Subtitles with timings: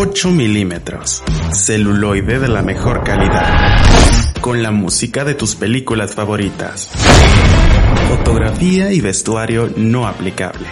[0.00, 3.82] 8 milímetros, celuloide de la mejor calidad,
[4.40, 6.88] con la música de tus películas favoritas,
[8.08, 10.68] fotografía y vestuario no aplicable.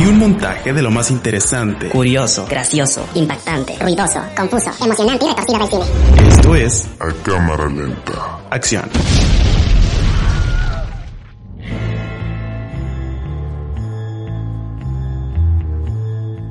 [0.00, 5.58] Y un montaje de lo más interesante, curioso, gracioso, impactante, ruidoso, confuso, emocionante y retorcido
[5.58, 6.28] del cine.
[6.28, 8.38] Esto es A cámara lenta.
[8.48, 8.88] Acción.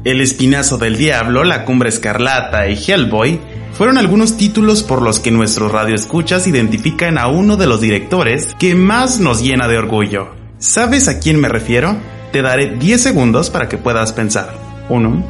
[0.05, 3.39] El Espinazo del Diablo, La Cumbre Escarlata y Hellboy
[3.73, 8.75] fueron algunos títulos por los que nuestros radioescuchas identifican a uno de los directores que
[8.75, 10.30] más nos llena de orgullo.
[10.58, 11.98] ¿Sabes a quién me refiero?
[12.31, 14.53] Te daré 10 segundos para que puedas pensar.
[14.88, 15.25] 1,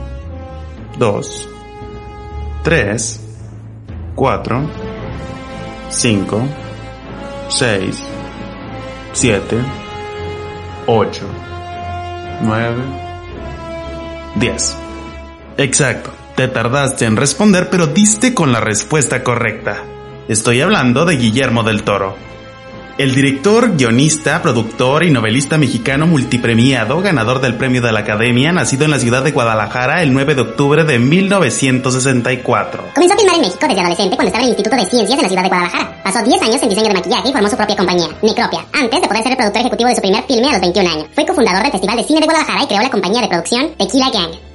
[0.99, 1.49] 2,
[2.63, 3.21] 3,
[4.15, 4.69] 4,
[5.89, 6.41] 5,
[7.49, 8.03] 6,
[9.13, 9.57] 7,
[10.85, 11.21] 8,
[12.41, 13.08] 9,
[14.35, 14.75] 10.
[15.57, 16.11] Exacto.
[16.35, 19.83] Te tardaste en responder, pero diste con la respuesta correcta.
[20.27, 22.15] Estoy hablando de Guillermo del Toro.
[22.99, 28.83] El director, guionista, productor y novelista mexicano multipremiado, ganador del premio de la Academia, nacido
[28.83, 32.83] en la ciudad de Guadalajara el 9 de octubre de 1964.
[32.93, 35.23] Comenzó a filmar en México desde adolescente cuando estaba en el Instituto de Ciencias en
[35.23, 36.03] la ciudad de Guadalajara.
[36.03, 39.07] Pasó 10 años en diseño de maquillaje y formó su propia compañía, Necropia, antes de
[39.07, 41.07] poder ser el productor ejecutivo de su primer filme a los 21 años.
[41.15, 44.09] Fue cofundador del Festival de Cine de Guadalajara y creó la compañía de producción Tequila
[44.11, 44.48] Gang.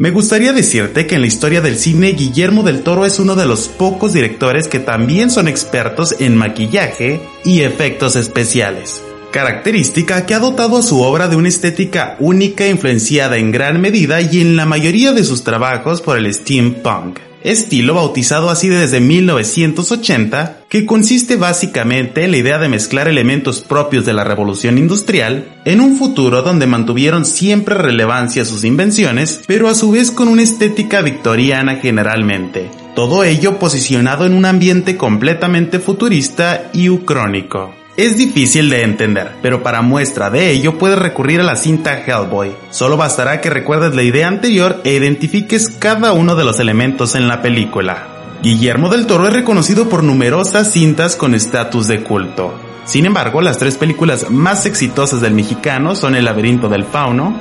[0.00, 3.44] Me gustaría decirte que en la historia del cine Guillermo del Toro es uno de
[3.44, 10.38] los pocos directores que también son expertos en maquillaje y efectos especiales, característica que ha
[10.38, 14.64] dotado a su obra de una estética única influenciada en gran medida y en la
[14.64, 22.24] mayoría de sus trabajos por el steampunk estilo bautizado así desde 1980, que consiste básicamente
[22.24, 26.66] en la idea de mezclar elementos propios de la revolución industrial en un futuro donde
[26.66, 32.70] mantuvieron siempre relevancia sus invenciones, pero a su vez con una estética victoriana generalmente.
[32.94, 37.79] Todo ello posicionado en un ambiente completamente futurista y ucrónico.
[37.96, 42.52] Es difícil de entender, pero para muestra de ello puedes recurrir a la cinta Hellboy.
[42.70, 47.26] Solo bastará que recuerdes la idea anterior e identifiques cada uno de los elementos en
[47.26, 48.06] la película.
[48.42, 52.54] Guillermo del Toro es reconocido por numerosas cintas con estatus de culto.
[52.84, 57.38] Sin embargo, las tres películas más exitosas del mexicano son El laberinto del fauno,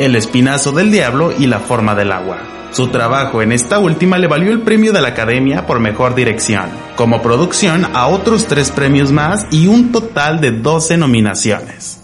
[0.00, 2.38] El espinazo del diablo y La forma del agua.
[2.70, 6.70] Su trabajo en esta última le valió el premio de la Academia por Mejor Dirección,
[6.96, 11.98] como producción a otros tres premios más y un total de 12 nominaciones.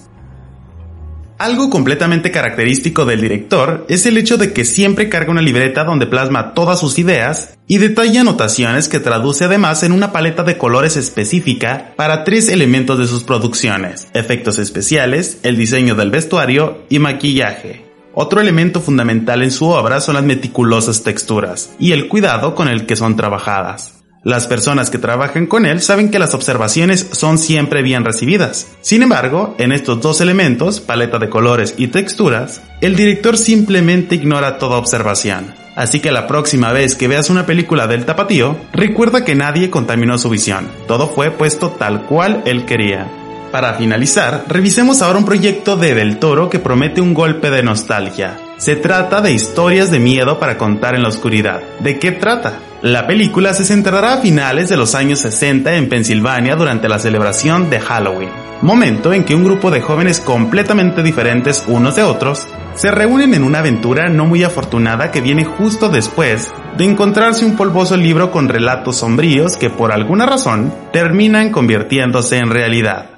[1.38, 6.06] Algo completamente característico del director es el hecho de que siempre carga una libreta donde
[6.06, 10.98] plasma todas sus ideas y detalla anotaciones que traduce además en una paleta de colores
[10.98, 17.85] específica para tres elementos de sus producciones, efectos especiales, el diseño del vestuario y maquillaje.
[18.19, 22.87] Otro elemento fundamental en su obra son las meticulosas texturas y el cuidado con el
[22.87, 23.93] que son trabajadas.
[24.25, 28.69] Las personas que trabajan con él saben que las observaciones son siempre bien recibidas.
[28.81, 34.56] Sin embargo, en estos dos elementos, paleta de colores y texturas, el director simplemente ignora
[34.56, 35.53] toda observación.
[35.75, 40.16] Así que la próxima vez que veas una película del tapatío, recuerda que nadie contaminó
[40.16, 40.71] su visión.
[40.88, 43.25] Todo fue puesto tal cual él quería.
[43.52, 48.38] Para finalizar, revisemos ahora un proyecto de Del Toro que promete un golpe de nostalgia.
[48.58, 51.60] Se trata de historias de miedo para contar en la oscuridad.
[51.80, 52.58] ¿De qué trata?
[52.82, 57.70] La película se centrará a finales de los años 60 en Pensilvania durante la celebración
[57.70, 58.30] de Halloween,
[58.62, 63.42] momento en que un grupo de jóvenes completamente diferentes unos de otros se reúnen en
[63.42, 68.48] una aventura no muy afortunada que viene justo después de encontrarse un polvoso libro con
[68.48, 73.16] relatos sombríos que por alguna razón terminan convirtiéndose en realidad.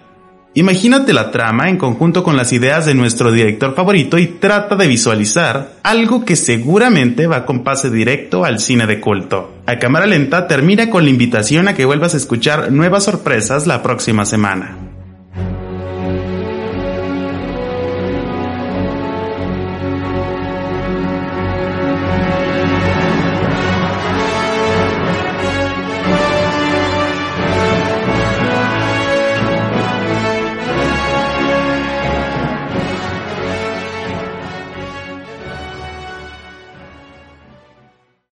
[0.54, 4.88] Imagínate la trama en conjunto con las ideas de nuestro director favorito y trata de
[4.88, 9.54] visualizar algo que seguramente va con pase directo al cine de culto.
[9.66, 13.82] A cámara lenta termina con la invitación a que vuelvas a escuchar nuevas sorpresas la
[13.82, 14.77] próxima semana.